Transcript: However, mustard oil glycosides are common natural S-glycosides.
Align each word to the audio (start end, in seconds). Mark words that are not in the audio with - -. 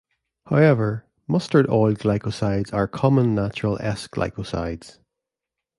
However, 0.47 1.05
mustard 1.27 1.69
oil 1.69 1.93
glycosides 1.93 2.73
are 2.73 2.87
common 2.87 3.35
natural 3.35 3.77
S-glycosides. 3.81 4.97